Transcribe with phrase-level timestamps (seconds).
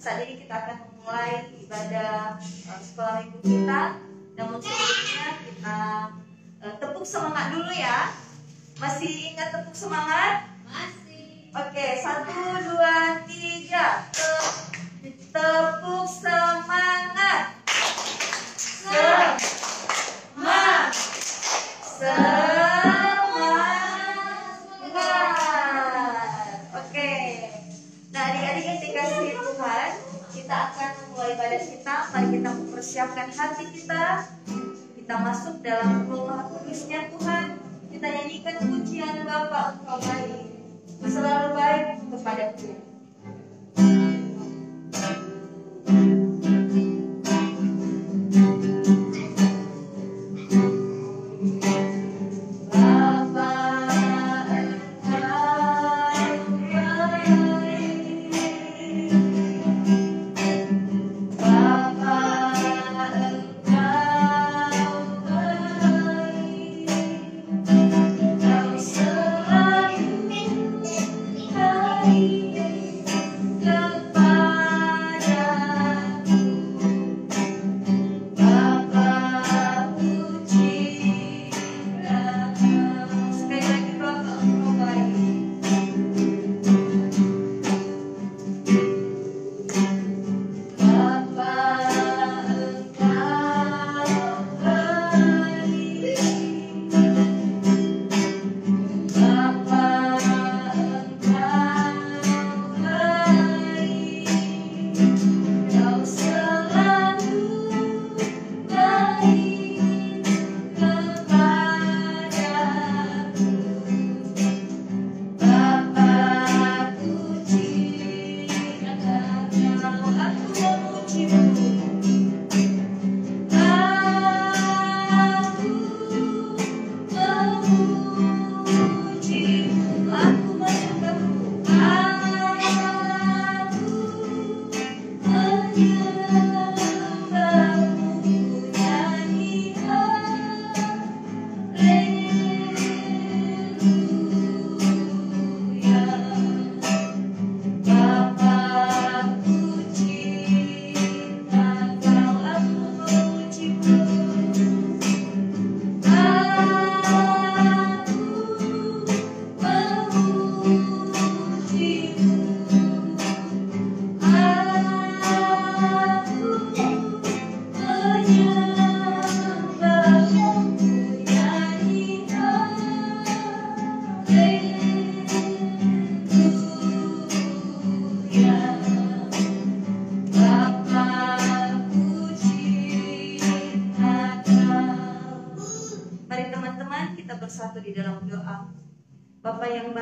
[0.00, 3.82] Saat ini kita akan memulai ibadah uh, sekolah minggu kita.
[4.32, 5.80] Namun sebelumnya kita
[6.64, 8.08] uh, tepuk semangat dulu ya.
[8.80, 10.48] Masih ingat tepuk semangat?
[10.64, 11.52] Masih.
[11.52, 12.32] Oke, satu,
[12.64, 12.96] dua,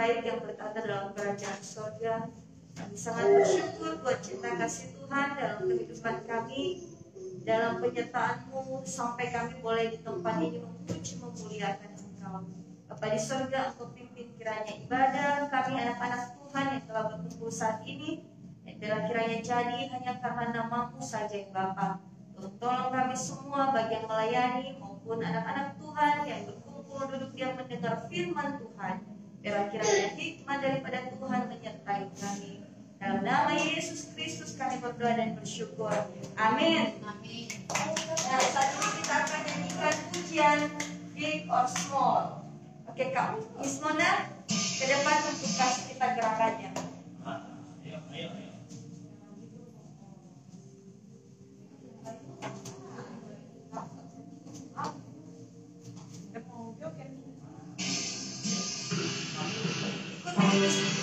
[0.08, 2.14] Yang baik yang bertata dalam kerajaan surga
[2.80, 6.80] Kami sangat bersyukur buat cinta kasih Tuhan dalam kehidupan kami
[7.44, 12.40] Dalam penyertaan-Mu sampai kami boleh di tempat ini memuji memuliakan Engkau
[12.88, 18.24] Bapa di surga Engkau pimpin kiranya ibadah kami anak-anak Tuhan yang telah berkumpul saat ini
[18.64, 22.00] yang bila kiranya jadi hanya karena namamu saja yang Bapa.
[22.56, 28.56] Tolong kami semua bagi yang melayani maupun anak-anak Tuhan yang berkumpul duduk diam mendengar firman
[28.56, 29.17] Tuhan.
[29.38, 32.52] Bila kiranya hikmat daripada Tuhan menyertai kami.
[32.98, 35.94] Dalam nama Yesus Kristus kami berdoa dan bersyukur.
[36.34, 36.98] Amin.
[37.06, 37.46] Amin.
[37.70, 40.58] Nah, saat ini kita akan nyanyikan pujian
[41.14, 42.42] Big or Small.
[42.90, 46.87] Oke, kamu Miss Mona, ke depan untuk kasih kita gerakannya.
[60.60, 60.97] Thank you.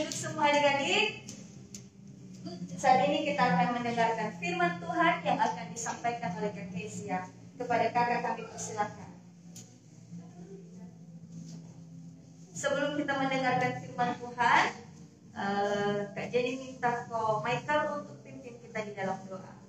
[0.00, 1.28] Adik-adik,
[2.80, 7.28] saat ini kita akan mendengarkan firman Tuhan yang akan disampaikan oleh Kak Kesia.
[7.60, 9.12] Kepada kakak kami persilakan.
[12.56, 14.64] Sebelum kita mendengarkan firman Tuhan,
[15.36, 19.60] eh, Kak Jenny minta Ko Michael untuk pimpin kita di dalam doa.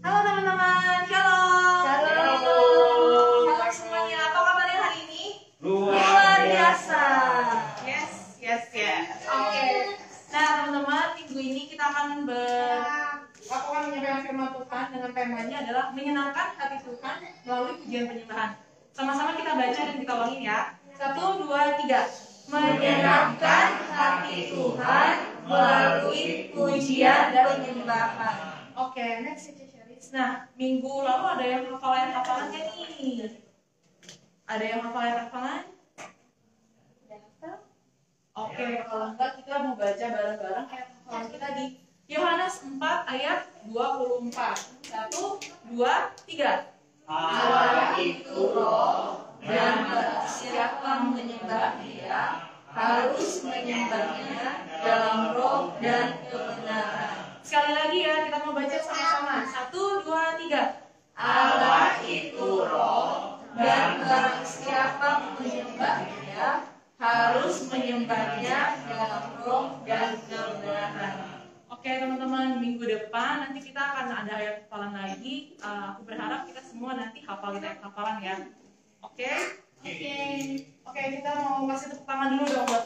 [0.00, 1.84] Halo teman-teman, shalom.
[1.86, 2.40] Shalom.
[3.46, 5.24] Halo semuanya, apa kabarnya hari ini?
[5.60, 7.04] Luar biasa.
[7.86, 9.06] Yes, yes, yes.
[9.28, 9.66] Oke.
[10.34, 15.84] Nah, teman-teman, minggu ini kita akan ber aku akan menyampaikan firman Tuhan dengan temanya adalah
[15.94, 18.50] menyenangkan hati Tuhan melalui pujian penyembahan.
[18.90, 19.54] Sama-sama kita
[20.16, 20.60] ulangin ya.
[20.94, 22.04] Satu, dua, tiga.
[22.50, 25.14] Menyenangkan hati Tuhan
[25.46, 28.36] melalui pujian dan penyembahan.
[28.74, 30.10] Oke, next saja Sheris.
[30.10, 33.38] Nah, minggu lalu ada yang hafalan hafalannya nih.
[34.50, 35.62] Ada yang hafalan hafalan?
[38.30, 41.64] Oke, kalau enggak kita mau baca bareng-bareng ayat hafalan kita di
[42.10, 43.38] Yohanes 4 ayat
[43.70, 44.86] 24.
[44.86, 45.38] Satu,
[45.70, 46.66] dua, tiga.
[47.06, 49.74] Allah itu roh Dan
[50.28, 54.44] siapa menyembah dia harus menyembahnya
[54.84, 57.40] dalam roh dan kebenaran.
[57.42, 59.36] Sekali lagi ya, kita mau baca sama-sama.
[59.48, 60.92] Satu, dua, tiga.
[61.20, 66.64] Allah itu roh dan barang siapa menyembah dia
[67.00, 71.16] harus menyembahnya dalam roh dan kebenaran.
[71.68, 75.56] Oke teman-teman, minggu depan nanti kita akan ada ayat hafalan lagi.
[75.56, 78.36] Eh, aku berharap kita semua nanti hafalin ayat hafalan ya.
[79.00, 79.32] Oke?
[79.80, 80.16] Oke.
[80.84, 82.84] Oke, kita mau kasih tepuk tangan dulu dong buat.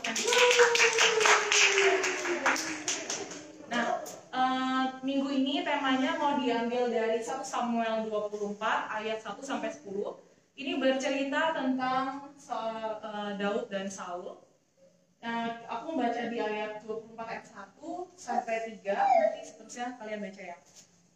[3.73, 3.87] Nah,
[4.31, 10.21] eh, minggu ini temanya mau diambil dari 1 Samuel 24 ayat 1 sampai 10.
[10.55, 14.39] Ini bercerita tentang Sa- eh, Daud dan Saul.
[15.25, 20.57] Nah, aku membaca di ayat 24 ayat 1 sampai 3, nanti seterusnya kalian baca ya.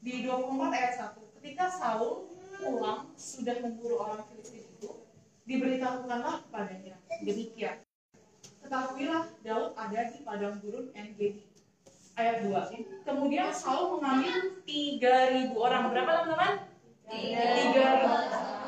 [0.01, 4.68] Di 24 ayat 1, ketika Saul pulang sudah memburu orang Filistin
[5.49, 7.81] diberitahukanlah kepadanya, demikian.
[8.61, 11.49] Ketahuilah Daud ada di padang gurun En-Gedi.
[12.21, 13.09] Ayat 2.
[13.09, 15.83] Kemudian Saul mengambil 3.000 orang.
[15.89, 16.53] Berapa teman-teman?
[17.09, 18.59] 3.000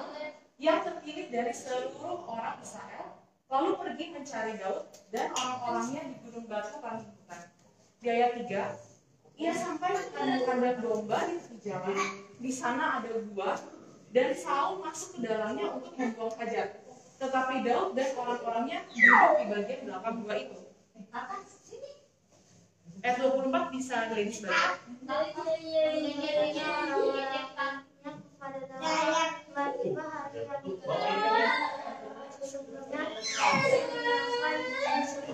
[0.60, 3.16] yang terpilih dari seluruh orang Israel
[3.50, 7.42] lalu pergi mencari Daud dan orang-orangnya di gunung batu Panggilan.
[8.00, 10.14] Di ayat 3, ia sampai ke
[10.46, 11.98] kandang domba di tepi jalan.
[12.38, 13.58] Di sana ada gua
[14.10, 16.82] dan Saul masuk ke dalamnya untuk membuang hajat.
[17.20, 20.56] Tetapi Daud dan orang-orangnya duduk di bagian belakang gua itu.
[23.00, 24.76] Ayat 24 bisa ladies baca.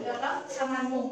[0.06, 1.02] Dalam tanganmu.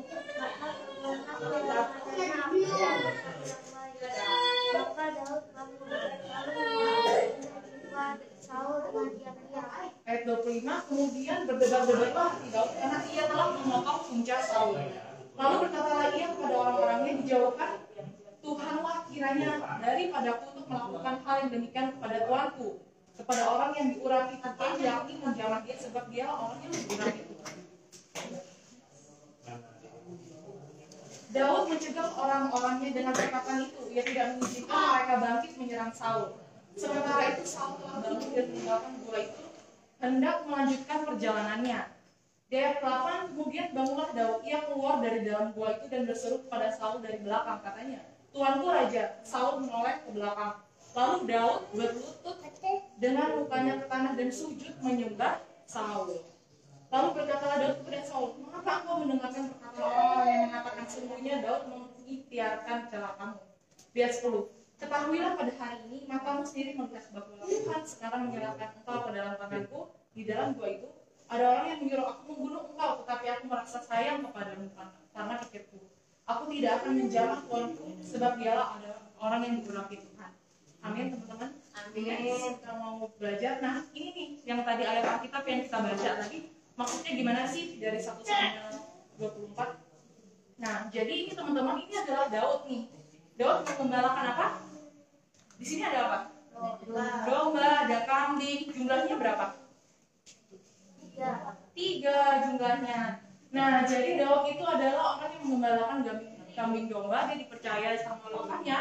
[10.04, 14.78] Ayat 25, kemudian berdebar-debarlah hati Daud karena ia telah memotong punca Saul.
[15.34, 17.72] Lalu berkatalah ia kepada orang-orangnya dijauhkan,
[18.38, 19.50] Tuhanlah kiranya
[19.82, 22.68] daripadaku untuk melakukan hal yang demikian kepada Tuanku,
[23.18, 27.22] kepada orang yang diurapi Tuhan, yakni menjamah dia sebab dia orang yang diurapi.
[31.34, 33.82] Daud mencegah orang-orangnya dengan perkataan itu.
[33.90, 36.43] Ia tidak mengizinkan mereka bangkit menyerang Saul.
[36.74, 39.44] Sementara itu Saul telah bangun dan meninggalkan gua itu,
[40.02, 41.80] hendak melanjutkan perjalanannya.
[42.50, 44.42] Di ayat 8, kemudian bangunlah Daud.
[44.42, 47.62] Ia keluar dari dalam gua itu dan berseru kepada Saul dari belakang.
[47.62, 48.02] Katanya,
[48.34, 49.22] Tuanku Raja.
[49.22, 50.54] Saul menoleh ke belakang.
[50.94, 52.36] Lalu Daud berlutut
[52.98, 56.22] dengan mukanya ke tanah dan sujud menyembah Saul.
[56.90, 62.78] Lalu berkatalah Daud kepada Saul, mengapa engkau mendengarkan perkataan orang-orang yang mengatakan sungguhnya Daud mengikhtiarkan
[62.90, 63.38] celah kamu?
[63.94, 69.10] Ayat 10, ketahuilah pada hari ini matamu sendiri melihat bahwa Tuhan sekarang menyerahkan engkau ke
[69.14, 69.80] dalam tanganku
[70.14, 70.88] di dalam gua itu.
[71.24, 74.68] Ada orang yang menyuruh aku membunuh engkau, tetapi aku merasa sayang kepadamu
[75.14, 75.78] karena pikirku.
[76.24, 78.90] Aku tidak akan menjamah tuanku, sebab dialah ada
[79.20, 80.30] orang yang diurapi Tuhan.
[80.84, 81.50] Amin teman-teman.
[81.74, 82.16] Amin.
[82.60, 83.60] Kita mau belajar.
[83.64, 86.38] Nah ini nih yang tadi ayat Alkitab yang kita baca tadi
[86.74, 88.74] maksudnya gimana sih dari 1 Samuel
[89.16, 89.84] 24
[90.54, 92.86] Nah, jadi ini teman-teman ini adalah Daud nih.
[93.34, 94.46] Daud menggembalakan apa?
[95.58, 96.18] Di sini ada apa?
[97.26, 98.70] Domba, ada kambing.
[98.70, 99.46] Jumlahnya berapa?
[101.74, 103.00] Tiga jumlahnya.
[103.54, 105.98] Nah, jadi Daud itu adalah orang yang menggembalakan
[106.54, 107.30] kambing, domba.
[107.30, 108.78] Dia dipercaya sama Tuhannya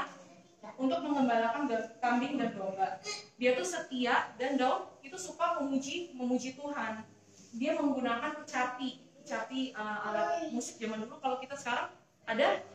[0.77, 1.69] untuk mengembalakan
[2.01, 2.97] kambing dan domba.
[3.37, 7.05] Dia tuh setia dan Daud itu suka memuji memuji Tuhan.
[7.53, 11.21] Dia menggunakan kecapi, kecapi uh, alat musik zaman dulu.
[11.21, 11.93] Kalau kita sekarang
[12.25, 12.65] ada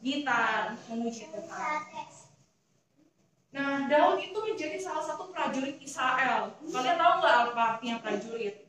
[0.00, 1.78] gitar memuji Tuhan.
[3.52, 6.56] Nah, Daud itu menjadi salah satu prajurit Israel.
[6.56, 8.64] Kalian tahu nggak apa artinya prajurit?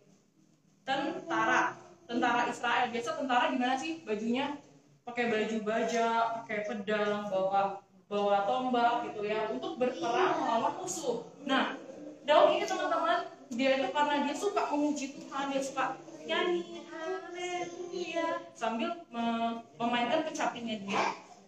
[0.84, 2.92] Tentara, tentara Israel.
[2.92, 4.60] Biasa tentara gimana sih bajunya?
[5.08, 6.08] Pakai baju baja,
[6.40, 7.80] pakai pedang, bawa
[8.12, 11.24] bawa tombak gitu ya untuk berperang melawan musuh.
[11.48, 11.80] Nah,
[12.28, 13.24] Daud ini teman-teman
[13.56, 15.96] dia itu karena dia suka memuji Tuhan, dia suka
[16.28, 21.04] nyanyi haleluya sambil me- memainkan kecapinya dia.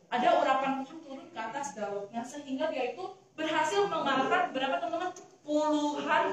[0.08, 2.08] Ada urapan Tuhan turun ke atas Daud.
[2.16, 3.04] Nah, sehingga dia itu
[3.36, 5.12] berhasil mengalahkan berapa teman-teman?
[5.46, 6.24] Puluhan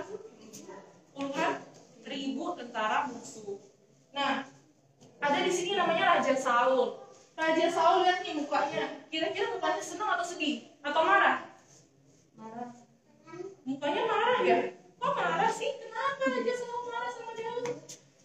[1.13, 1.53] puluhan
[2.09, 3.61] ribu tentara musuh.
[4.17, 4.49] Nah,
[5.21, 7.05] ada di sini namanya Raja Saul.
[7.37, 9.05] Raja Saul lihat nih mukanya.
[9.13, 10.73] Kira-kira mukanya senang atau sedih?
[10.81, 11.45] Atau marah?
[12.39, 12.71] Marah.
[13.63, 14.59] Mukanya marah ya?
[14.97, 15.71] Kok marah sih?
[15.77, 17.67] Kenapa Raja Saul marah sama Daud?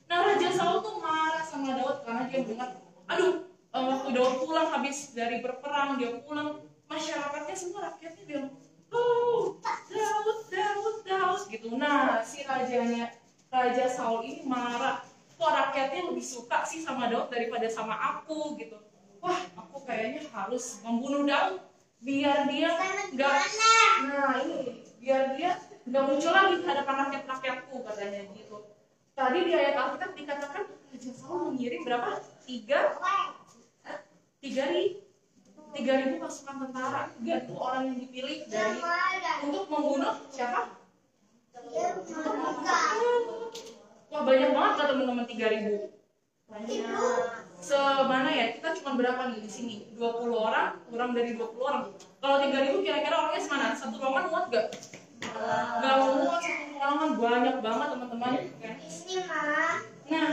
[0.07, 2.69] Nah, Raja Saul tuh marah sama Daud karena dia mendengar,
[3.11, 8.47] aduh, eh, waktu Daud pulang habis dari berperang, dia pulang, masyarakatnya semua rakyatnya bilang,
[8.93, 11.67] oh, Daud, Daud, Daud, gitu.
[11.75, 13.11] Nah, si rajanya,
[13.47, 15.03] Raja Saul ini marah.
[15.37, 18.77] Kok rakyatnya lebih suka sih sama Daud daripada sama aku, gitu.
[19.21, 21.61] Wah, aku kayaknya harus membunuh Daud
[21.97, 22.69] biar dia
[23.09, 23.33] nggak
[24.05, 25.57] Nah ini biar dia
[25.89, 28.57] nggak muncul lagi di hadapan rakyat-rakyatku katanya gitu.
[29.17, 30.63] Tadi di ayat Alkitab dikatakan
[30.93, 32.21] Raja Saul mengirim berapa?
[32.45, 32.93] Tiga,
[34.37, 35.06] tiga ribu,
[35.77, 37.13] tiga ribu pasukan tentara.
[37.21, 38.81] Tiga itu orang yang dipilih dari
[39.45, 40.81] untuk membunuh siapa?
[44.07, 45.93] Wah banyak banget kan teman-teman tiga ribu.
[46.49, 46.81] Banyak.
[47.57, 48.45] Semana ya?
[48.57, 49.75] Kita cuma berapa nih di sini?
[49.99, 51.91] 20 orang, kurang dari 20 orang.
[52.23, 53.75] Kalau 3000 kira-kira orangnya semana?
[53.75, 54.67] Satu ruangan muat gak?
[55.81, 58.33] Gak muat satu ruangan banyak banget teman-teman.
[60.07, 60.29] Nah,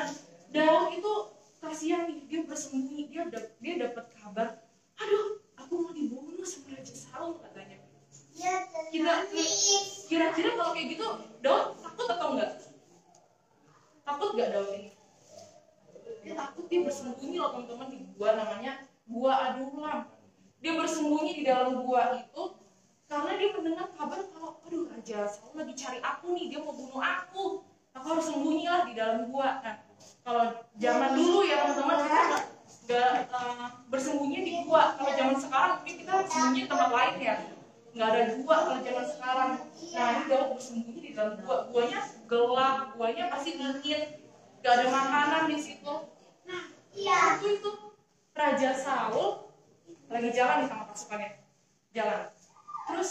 [0.54, 1.12] Daud itu
[1.58, 3.26] kasihan nih, dia bersembunyi, dia
[3.58, 4.60] dia dapat kabar,
[5.00, 7.80] aduh, aku mau dibunuh sama Raja Saul katanya.
[10.04, 11.06] Kira-kira kalau kayak gitu,
[11.42, 12.50] Daud takut atau enggak?
[14.04, 14.90] Takut gak Daud ini?
[16.24, 18.72] Dia takut, dia bersembunyi loh teman-teman di gua namanya
[19.04, 20.08] gua Adulam.
[20.60, 22.42] Dia bersembunyi di dalam gua itu
[23.04, 27.00] karena dia mendengar kabar kalau aduh Raja Saul lagi cari aku nih, dia mau bunuh
[27.00, 27.60] aku.
[27.94, 29.60] Aku harus sembunyi lah di dalam gua.
[29.62, 29.74] Nah,
[30.24, 32.42] kalau zaman dulu ya teman-teman kita nggak
[32.84, 34.96] nggak, eh, bersembunyi di gua.
[34.98, 37.34] Kalau zaman sekarang mungkin kita sembunyi tempat lain ya.
[37.94, 39.52] Nggak ada gua kalau zaman sekarang.
[39.94, 41.70] Nah ini Daud bersembunyi di dalam gua.
[41.70, 44.02] Guanya gelap, guanya pasti dingin.
[44.64, 45.94] Gak ada makanan di situ.
[46.48, 47.70] Nah, waktu itu
[48.32, 49.44] Raja Saul
[50.10, 51.30] lagi jalan nih sama pasukannya.
[51.94, 52.32] Jalan.
[52.88, 53.10] Terus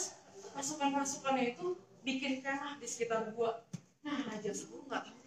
[0.52, 3.64] pasukan-pasukannya itu bikin kemah di sekitar gua.
[4.04, 5.20] Nah, Raja Saul nggak tahu.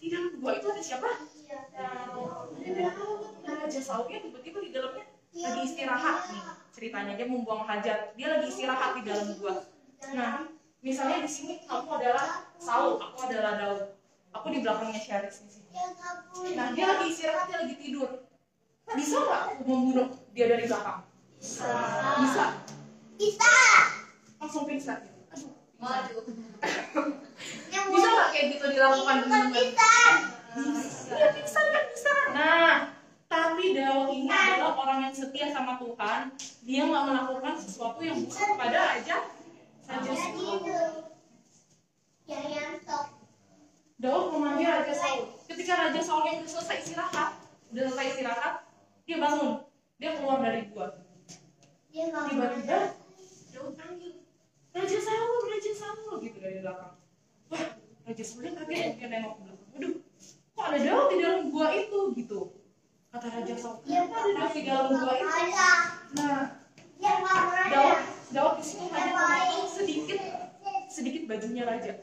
[0.00, 1.10] Di dalam gua itu ada siapa?
[1.12, 2.56] Ada Daud.
[3.44, 5.04] Nah, Raja Saulnya tiba-tiba di dalamnya
[5.36, 6.55] lagi istirahat nih.
[6.76, 8.12] Ceritanya dia membuang hajat.
[8.20, 9.64] Dia lagi istirahat di dalam gua.
[10.12, 10.44] Nah,
[10.84, 13.96] misalnya di sini kamu adalah Saul, aku adalah Daud.
[14.36, 15.72] Aku di belakangnya Syaris di sini.
[16.52, 18.28] Nah, dia lagi istirahat, dia lagi tidur.
[18.92, 21.00] Bisa nggak aku membunuh dia dari belakang?
[21.40, 22.44] Bisa.
[24.36, 25.00] Langsung pingsan.
[25.80, 26.60] Aduh, pingsan.
[27.72, 29.64] Bisa nggak kayak gitu dilakukan teman-teman?
[31.08, 32.14] Iya, pingsan kan bisa.
[32.36, 32.95] Nah,
[33.26, 36.30] tapi Daud ini adalah orang yang setia sama Tuhan.
[36.62, 39.16] Dia nggak melakukan sesuatu yang buruk kepada Raja
[39.86, 40.58] Raja Saul.
[43.96, 45.24] Daud memanggil Raja Saul.
[45.46, 47.38] Ketika Raja Saul yang selesai istirahat,
[47.70, 48.54] udah selesai istirahat,
[49.06, 49.62] dia bangun.
[49.96, 51.00] Dia keluar dari gua.
[51.88, 52.46] Tiba-tiba
[53.56, 54.20] Daud panggil,
[54.74, 56.94] Raja Saul, Raja Saul gitu dari belakang.
[57.48, 57.66] Wah,
[58.04, 59.68] Raja Saulnya kaget dia nengok ke belakang.
[59.72, 59.94] Waduh,
[60.52, 62.40] kok ada Daud di dalam gua itu gitu.
[63.16, 65.24] Kata Raja kenapa ada Daud di dalam gua itu?
[66.20, 66.52] Nah,
[67.72, 67.98] Daud,
[68.28, 70.20] Daud di sini hanya memotong sedikit
[70.92, 71.96] sedikit bajunya raja.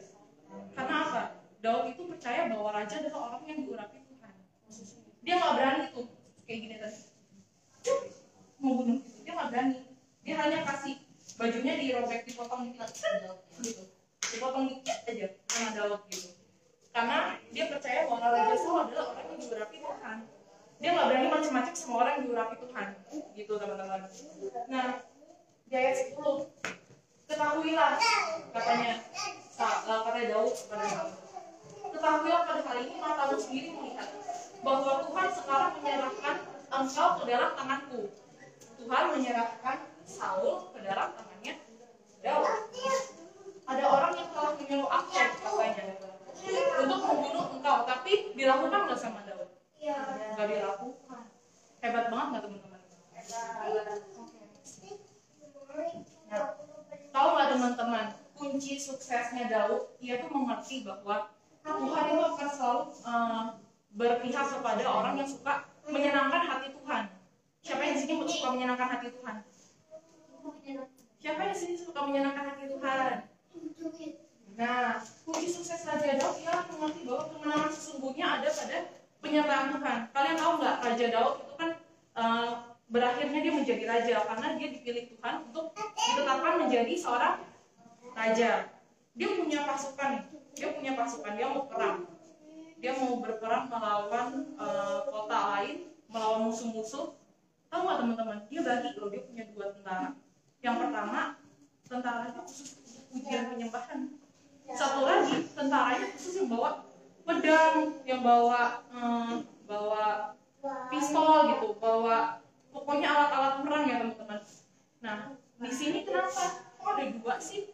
[0.74, 1.24] Karena apa?
[1.62, 4.34] Daud itu percaya bahwa raja adalah orang yang diurapi Tuhan.
[5.22, 6.10] Dia nggak berani tuh
[6.50, 7.02] kayak gini tadi.
[7.86, 8.00] Cuk,
[8.58, 9.22] mau bunuh gitu.
[9.22, 9.78] Dia nggak berani.
[10.26, 10.98] Dia hanya kasih
[11.38, 12.90] bajunya dirobek, dipotong dikit,
[13.62, 13.86] gitu.
[14.34, 16.34] Dipotong dikit aja sama Daud gitu.
[16.90, 20.20] Karena dia percaya bahwa Raja Saul adalah orang yang diurapi Tuhan.
[20.84, 22.88] Dia nggak berani macam-macam sama orang yang diurapi Tuhan.
[23.40, 24.04] Gitu teman-teman.
[24.68, 24.88] Nah
[25.64, 26.20] di ayat 10
[27.32, 27.96] ketahuilah
[28.52, 31.16] katanya eh, katanya Daud kepada Daud.
[31.88, 34.12] Ketahuilah pada kali ini matamu sendiri melihat
[34.60, 36.36] bahwa Tuhan sekarang menyerahkan
[36.68, 38.02] engkau ke dalam tanganku.
[38.84, 41.54] Tuhan menyerahkan Saul ke dalam tangannya
[42.20, 42.48] Daud.
[43.72, 45.96] Ada orang yang telah menyuruh aku katanya
[46.84, 49.23] untuk membunuh engkau tapi dilakukan nggak sama
[50.44, 51.24] nggak dilakukan.
[51.80, 52.80] Hebat banget nggak teman-teman?
[56.28, 56.44] Nah,
[57.16, 59.96] tahu nggak teman-teman kunci suksesnya Daud?
[60.04, 61.32] Dia tuh mengerti bahwa
[61.64, 63.44] Tuhan itu akan selalu eh,
[63.96, 67.04] berpihak kepada orang yang suka menyenangkan hati Tuhan.
[67.64, 69.36] Siapa yang sini suka menyenangkan hati Tuhan?
[71.24, 73.12] Siapa yang sini suka menyenangkan hati Tuhan?
[74.54, 79.98] Nah, kunci sukses Raja Daud ialah mengerti bahwa kemenangan sesungguhnya ada pada penyertaan Tuhan.
[80.12, 81.70] Kalian tahu nggak Raja Daud itu kan
[82.20, 82.50] eh,
[82.92, 87.36] berakhirnya dia menjadi raja karena dia dipilih Tuhan untuk ditetapkan menjadi seorang
[88.14, 88.52] raja.
[89.14, 90.12] Dia punya pasukan,
[90.54, 92.06] dia punya pasukan, dia mau perang.
[92.84, 94.28] Dia mau berperang melawan
[94.60, 95.76] eh, kota lain,
[96.12, 97.16] melawan musuh-musuh.
[97.72, 98.38] Tahu nggak teman-teman?
[98.52, 100.10] Dia bagi loh, dia punya dua tentara.
[100.62, 101.20] Yang pertama,
[101.90, 102.84] tentaranya khusus
[103.14, 104.10] ujian penyembahan
[104.72, 106.82] satu lagi tentaranya khusus yang bawa
[107.24, 109.34] pedang yang bawa eh,
[109.64, 110.36] bawa
[110.92, 114.40] pistol gitu bawa pokoknya alat-alat perang ya teman-teman.
[115.04, 115.18] Nah
[115.60, 116.68] di sini kenapa?
[116.80, 117.72] Kok ada dua sih?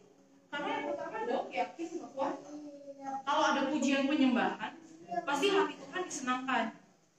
[0.50, 2.28] Karena yang pertama Daud yakin bahwa
[3.26, 4.72] kalau ada pujian penyembahan
[5.26, 6.64] pasti hati Tuhan disenangkan.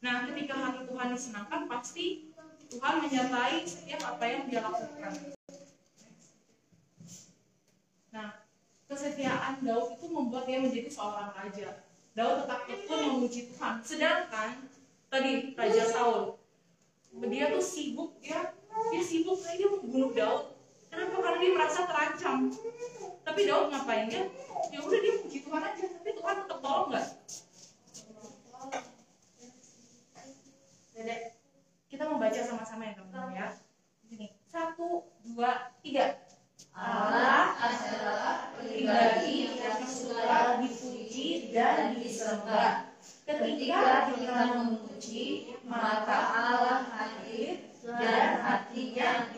[0.03, 2.31] Nah ketika hati Tuhan disenangkan pasti
[2.71, 5.35] Tuhan menyertai setiap apa yang dia lakukan.
[8.11, 8.43] Nah,
[8.87, 11.83] kesetiaan Daud itu membuat dia menjadi seorang raja.
[12.21, 13.81] Daud tetap tekun memuji Tuhan.
[13.81, 14.69] Sedangkan
[15.10, 16.38] tadi Raja Saul,
[17.25, 18.53] dia tuh sibuk, dia
[18.93, 20.53] dia sibuk, kayak dia mau bunuh Daud.
[20.93, 21.17] Kenapa?
[21.17, 22.53] Karena dia merasa terancam.
[23.25, 24.29] Tapi Daud ngapain dia?
[24.69, 27.07] Ya udah dia puji Tuhan aja, tapi Tuhan tetap tolong nggak?
[30.93, 31.21] Dedek,
[31.89, 33.47] kita mau baca sama-sama ya teman-teman ya.
[34.05, 36.21] Sini, satu, dua, tiga.
[36.71, 42.93] Allah adalah pribadi yang suka dipuji dan disembah.
[43.25, 49.34] Ketika kita memuji, maka Allah hadir dan hatinya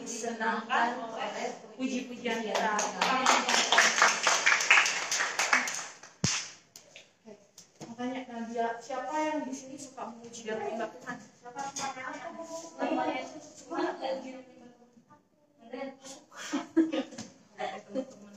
[1.14, 2.74] oleh puji-pujian kita.
[7.94, 11.18] Makanya Nadia, siapa yang di sini suka memuji dan menyembah Tuhan?
[11.22, 11.94] Siapa Tuhan?
[17.94, 18.34] Teman-teman,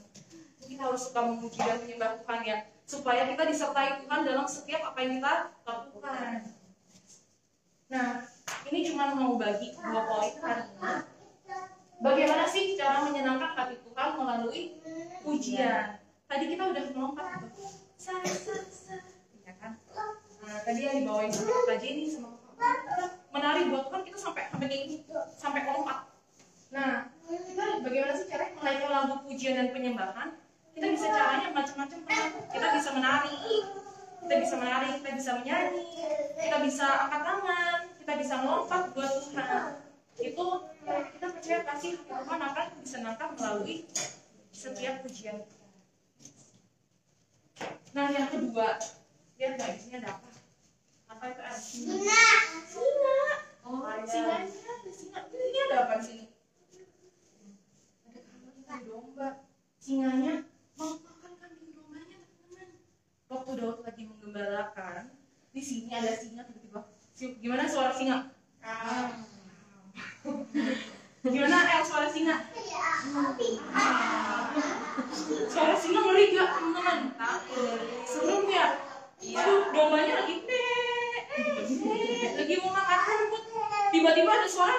[0.67, 4.99] Kita harus suka memuji dan menyembah Tuhan ya, supaya kita disertai Tuhan dalam setiap apa
[5.01, 5.35] yang kita
[5.65, 6.53] lakukan.
[7.87, 8.11] Nah,
[8.69, 11.16] ini cuma mau bagi dua poin hari ini.
[11.97, 14.77] Bagaimana sih cara menyenangkan hati Tuhan melalui
[15.25, 15.97] pujian?
[16.29, 17.73] Tadi kita udah melompat tuh.
[17.97, 18.97] Sa, sa, sa.
[19.57, 19.73] Kan?
[20.45, 22.37] Nah, tadi yang dibawain sama Kak Jenny sama
[23.33, 26.13] menari buat Tuhan kita sampai gini, sampai lompat.
[26.75, 27.09] Nah,
[27.81, 30.29] bagaimana sih caranya menaikkan lagu pujian dan penyembahan?
[30.77, 31.99] Kita bisa caranya macam-macam?
[32.53, 33.37] Kita bisa menari,
[34.21, 35.89] kita bisa menari, kita bisa menyanyi,
[36.37, 39.86] kita bisa angkat tangan, kita bisa melompat buat Tuhan.
[40.17, 40.47] Itu
[40.87, 43.85] kita percaya pasti Tuhan akan disenangkan melalui
[44.49, 45.69] setiap pujian kita.
[47.93, 48.77] Nah, yang kedua,
[49.41, 50.29] lihat nggak di sini ada apa?
[51.13, 52.25] Apa itu ada singa?
[52.69, 53.21] Singa.
[53.65, 55.19] Oh, singanya ada singa.
[55.33, 56.25] Ini ada apa di sini?
[58.09, 59.29] Ada kambing domba.
[59.81, 60.35] Singanya
[60.77, 62.69] mau makan kambing dombanya, teman-teman.
[63.33, 65.03] Waktu Daud lagi menggembalakan,
[65.53, 66.81] di sini ada singa tiba-tiba.
[67.17, 68.29] Gimana suara singa?
[71.27, 72.35] Gimana El suara singa?
[75.51, 76.99] Suara singa ngeri gak teman-teman?
[78.07, 78.67] Serem ya?
[79.17, 83.43] Aduh, dombanya lagi "Nek, eh, lagi mau makan rumput.
[83.91, 84.77] Tiba-tiba ada suara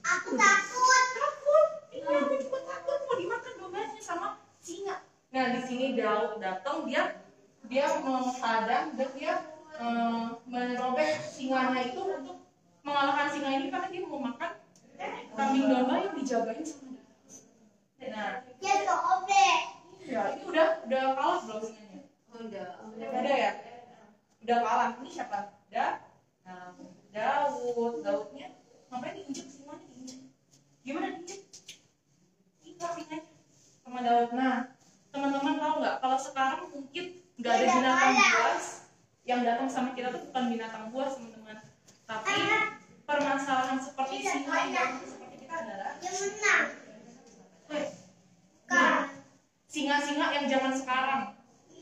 [0.00, 1.04] Aku takut.
[1.14, 1.66] takut.
[1.94, 4.28] Iya, aku juga takut mau dimakan dombanya sama
[4.58, 5.04] singa.
[5.30, 7.22] Nah, di sini Daud datang dia
[7.70, 9.34] dia menghadang dan dia
[9.78, 12.36] eh, merobek singanya itu untuk
[12.90, 14.50] mengalahkan singa ini karena dia mau makan
[15.32, 17.06] kambing domba yang dijagain sama Daud.
[18.10, 19.60] Nah, Ya sobek.
[20.02, 22.00] ya ini udah udah kalah belum singanya?
[22.34, 22.68] Udah.
[22.98, 23.52] Udah ya?
[24.42, 24.88] Udah kalah.
[24.98, 25.38] Ini siapa?
[25.70, 25.86] Da?
[26.42, 26.74] Nah,
[27.10, 28.02] Daud.
[28.02, 28.48] Daudnya
[28.90, 30.18] ngapain diinjek singanya diinjek?
[30.82, 31.40] Gimana diinjek?
[32.60, 33.30] Ikat singanya
[33.80, 34.28] sama Daud.
[34.34, 34.56] Nah,
[35.08, 35.96] teman-teman tahu nggak?
[36.00, 37.04] Kalau sekarang mungkin
[37.38, 38.66] nggak ada binatang buas
[39.22, 41.56] yang datang sama kita tuh bukan binatang buas teman-teman
[42.04, 42.34] tapi
[43.06, 46.66] permasalahan seperti singa yang datang seperti kita adalah Yang menang.
[47.70, 47.86] eh,
[48.66, 49.02] Kan.
[49.64, 51.22] singa-singa yang zaman sekarang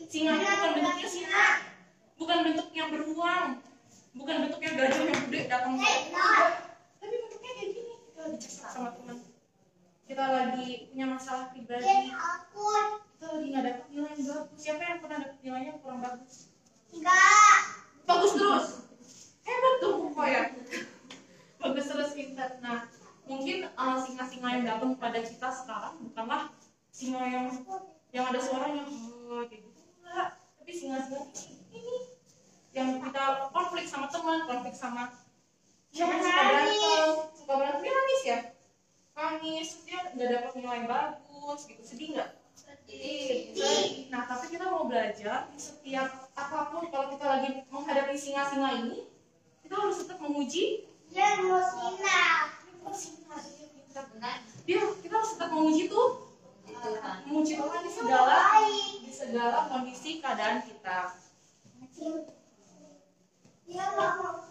[0.05, 1.45] singanya bukan bentuknya singa
[2.15, 3.49] bukan bentuknya beruang
[4.13, 5.73] bukan bentuknya gajah yang gede datang
[6.95, 9.17] tapi bentuknya kayak gini kita lagi cerita sama teman
[10.05, 12.87] kita lagi punya masalah pribadi Jadi akun.
[13.11, 16.35] kita lagi nggak dapet nilai yang bagus siapa yang pernah dapet nilainya yang kurang bagus
[16.89, 17.61] Enggak.
[18.05, 18.67] bagus terus
[19.43, 20.43] hebat tuh pokoknya
[21.59, 22.89] bagus terus pintar nah
[23.25, 26.49] mungkin uh, singa-singa yang datang pada kita sekarang bukanlah
[26.89, 27.47] singa yang
[28.09, 31.97] yang ada suaranya "Oh," kayak gitu enggak tapi singa-singa ini, ini
[32.73, 35.13] yang kita konflik sama teman konflik sama
[35.91, 38.39] siapa yang suka berantem suka berantem dia nangis ya
[39.13, 44.85] nangis terus dia nggak dapat nilai bagus gitu sedih nggak sedih nah tapi kita mau
[44.85, 49.09] belajar di setiap apa pun kalau kita lagi menghadapi singa-singa ini
[49.69, 50.89] kita harus tetap menguji.
[51.13, 52.57] Dia mau sinar.
[52.89, 54.41] Oh, singa, dia pintar.
[54.65, 56.25] dia kita harus tetap menguji tuh.
[57.29, 58.65] Menguji Tuhan di segala
[59.05, 61.13] di segala kondisi keadaan kita.
[62.01, 62.17] Mau.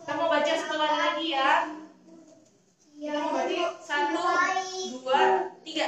[0.06, 1.51] kita mau baca satu kali lagi ya.
[2.93, 4.21] Dia kita mau baca satu
[5.01, 5.21] dua
[5.65, 5.86] tiga.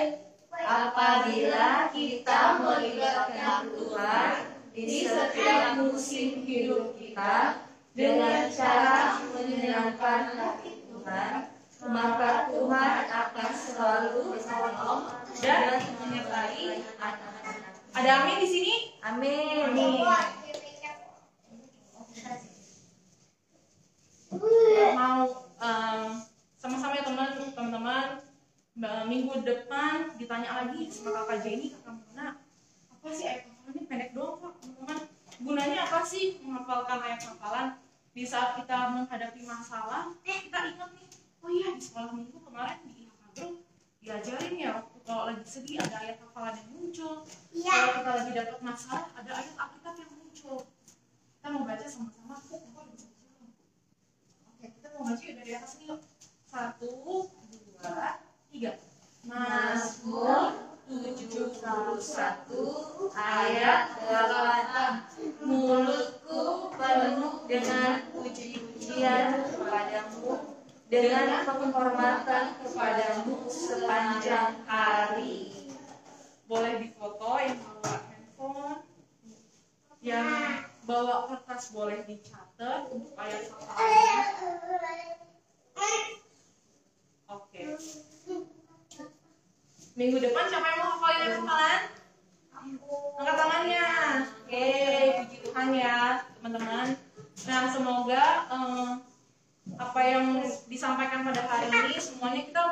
[0.58, 4.49] Apabila kita melibatkan Tuhan
[4.86, 11.34] di setiap musim hidup kita dengan cara menyenangkan hati Tuhan,
[11.90, 15.02] maka Tuhan akan selalu menolong
[15.44, 17.74] dan menyertai anak-anak.
[17.92, 19.74] ada amin di sini Amin.
[24.96, 25.26] mau
[25.60, 26.24] em,
[26.60, 28.08] sama-sama ya teman teman-teman
[29.08, 32.28] minggu depan ditanya lagi sama kakak Jenny kakak Mona
[32.94, 33.59] apa sih
[36.00, 37.76] apa sih menghafalkan ayat hafalan
[38.16, 41.12] di saat kita menghadapi masalah eh kita ingat nih
[41.44, 43.60] oh iya di sekolah minggu kemarin di Ilham
[44.00, 47.76] diajarin ya waktu kalau lagi sedih ada ayat hafalan yang muncul Iya.
[47.76, 50.58] kalau kita lagi dapat masalah ada ayat Alkitab yang muncul
[51.36, 52.36] kita mau baca sama-sama?
[54.48, 56.00] Oke, kita mau baca dari atas nih yuk.
[56.48, 56.92] Satu,
[57.76, 58.72] dua, tiga.
[59.28, 60.56] Mazmur
[60.88, 61.60] 71
[63.20, 70.56] ayat 8 Mulutku penuh dengan puji-pujian kepadamu
[70.88, 75.52] dengan penghormatan kepadamu sepanjang hari
[76.48, 78.82] Boleh difoto yang bawa handphone,
[80.02, 85.22] yang bawa kertas boleh dicatat untuk ayat hafalannya.
[87.30, 87.78] Oke.
[90.00, 91.82] Minggu depan siapa yang mau hafalin ayat hafalan?
[93.20, 93.88] Angkat tangannya.
[94.48, 94.72] Oke,
[95.20, 96.88] puji Tuhan ya, teman-teman.
[97.44, 98.90] Nah, semoga eh,
[99.76, 100.40] apa yang
[100.72, 102.64] disampaikan pada hari ini semuanya kita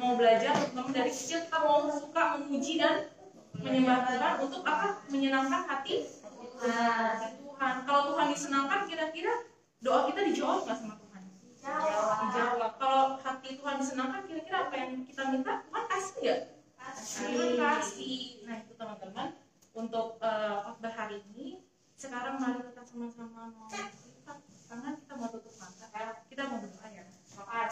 [0.00, 3.12] mau belajar teman dari kecil kita mau suka memuji dan
[3.60, 5.04] menyembah Tuhan untuk apa?
[5.12, 7.74] Menyenangkan hati hati Tuhan.
[7.84, 9.44] Kalau Tuhan disenangkan, kira-kira
[9.84, 11.22] doa kita dijawab nggak sama Tuhan?
[11.52, 12.80] Dijawab.
[12.80, 16.61] Kalau hati Tuhan disenangkan, kira-kira apa yang kita minta Tuhan kasih nggak?
[16.92, 18.44] Tuhan kasih.
[18.44, 19.28] Nah itu teman-teman
[19.72, 21.64] untuk khotbah hari ini.
[21.96, 24.34] Sekarang mari kita sama-sama mau kita
[24.68, 25.86] karena kita mau tutup mata.
[25.92, 27.04] Eh, kita mau berdoa ya.
[27.36, 27.64] Doa.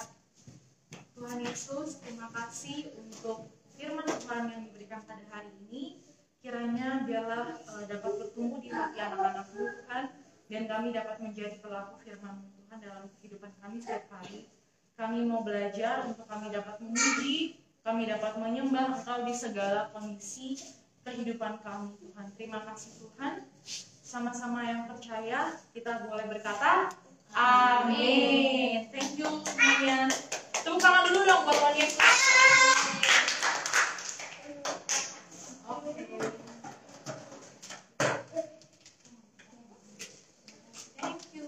[1.21, 6.01] Tuhan Yesus, terima kasih untuk firman Tuhan yang diberikan pada hari ini.
[6.41, 10.05] Kiranya biarlah eh, dapat bertumbuh di hati anak-anak Tuhan
[10.49, 14.49] dan kami dapat menjadi pelaku firman Tuhan dalam kehidupan kami setiap hari.
[14.97, 20.61] Kami mau belajar untuk kami dapat memuji, kami dapat menyembah Engkau di segala kondisi
[21.05, 22.27] kehidupan kami Tuhan.
[22.37, 23.49] Terima kasih Tuhan.
[24.05, 26.93] Sama-sama yang percaya kita boleh berkata
[27.31, 28.91] Amin.
[28.91, 30.11] Thank you semuanya.
[30.51, 32.15] Tepuk tangan dulu dong buat Tuhan.
[35.71, 35.91] Oke.
[40.99, 41.45] Thank you.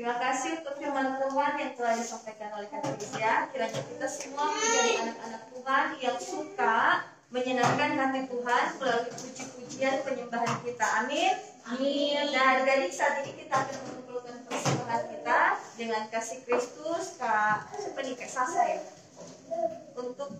[0.00, 3.52] Terima kasih untuk firman Tuhan yang telah disampaikan oleh Kak Felicia.
[3.52, 10.86] Kiranya kita semua menjadi anak-anak Tuhan yang suka menyenangkan hati Tuhan melalui puji-pujian penyembahan kita.
[11.04, 11.34] Amin.
[11.68, 12.16] Amin.
[12.32, 15.40] Nah, adik-adik saat ini kita akan mengumpulkan persembahan kita
[15.76, 18.80] dengan kasih Kristus, Kak, siapa nih, Kak Sasa ya?
[20.00, 20.32] Untuk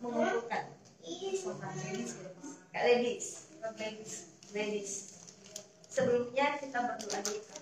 [0.00, 0.72] mengumpulkan
[1.04, 2.16] persembahan ladies,
[2.72, 2.82] Kak
[3.78, 4.14] ladies,
[4.52, 4.92] ladies.
[5.88, 7.61] Sebelumnya kita berdoa dulu.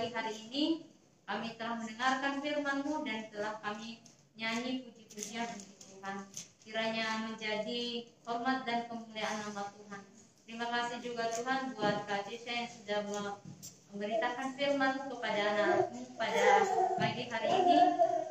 [0.00, 0.64] pagi hari ini
[1.28, 4.00] kami telah mendengarkan firman-Mu dan telah kami
[4.32, 6.16] nyanyi puji-pujian untuk Tuhan.
[6.64, 10.00] Kiranya menjadi hormat dan kemuliaan nama Tuhan.
[10.48, 13.38] Terima kasih juga Tuhan buat Kak Cisha yang sudah me-
[13.92, 16.48] memberitakan firman kepada anak-anakmu pada
[16.96, 17.78] pagi hari ini.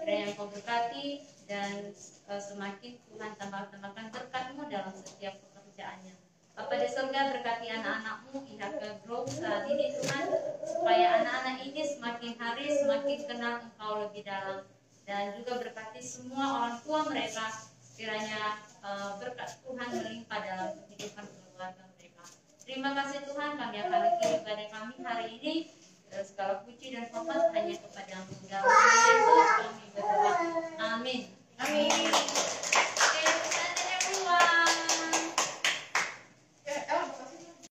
[0.01, 1.93] Kiranya Engkau berkati dan
[2.33, 6.28] eh, semakin Tuhan tambah-tambahkan berkat-Mu dalam setiap pekerjaannya.
[6.59, 10.27] Bapa di surga berkati anak-anakmu IHK Group saat ini Tuhan
[10.67, 14.67] supaya anak-anak ini semakin hari semakin kenal Engkau lebih dalam
[15.07, 17.47] dan juga berkati semua orang tua mereka
[17.95, 22.23] kiranya eh, berkat Tuhan melimpah dalam kehidupan keluarga mereka.
[22.67, 25.55] Terima kasih Tuhan kami akan ibadah kami hari ini
[26.09, 28.65] Eh, segala puji dan hormat hanya kepada Dalam
[29.61, 30.33] kami berdoa.
[30.97, 31.21] Amin.
[31.61, 32.09] Amin.